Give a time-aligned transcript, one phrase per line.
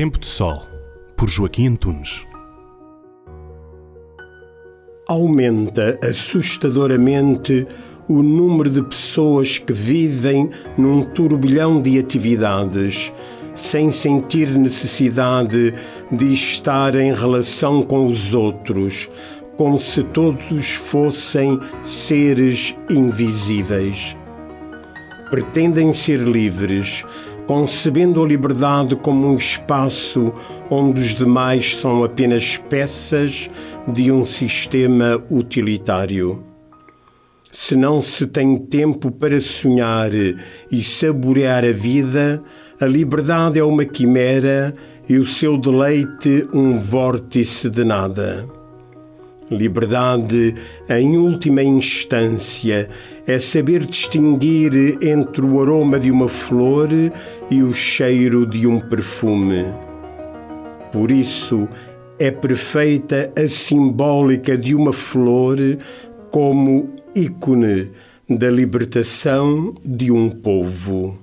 [0.00, 0.62] Tempo de Sol,
[1.14, 2.24] por Joaquim Antunes.
[5.06, 7.66] Aumenta assustadoramente
[8.08, 13.12] o número de pessoas que vivem num turbilhão de atividades,
[13.52, 15.74] sem sentir necessidade
[16.10, 19.10] de estar em relação com os outros,
[19.58, 24.16] como se todos fossem seres invisíveis.
[25.28, 27.04] Pretendem ser livres,
[27.50, 30.32] concebendo a liberdade como um espaço
[30.70, 33.50] onde os demais são apenas peças
[33.88, 36.44] de um sistema utilitário.
[37.50, 42.40] Se não se tem tempo para sonhar e saborear a vida,
[42.80, 44.72] a liberdade é uma quimera
[45.08, 48.46] e o seu deleite um vórtice de nada.
[49.50, 50.54] Liberdade,
[50.88, 52.88] em última instância,
[53.30, 56.88] é saber distinguir entre o aroma de uma flor
[57.48, 59.64] e o cheiro de um perfume.
[60.92, 61.68] Por isso,
[62.18, 65.58] é perfeita a simbólica de uma flor
[66.32, 67.92] como ícone
[68.28, 71.16] da libertação de um povo.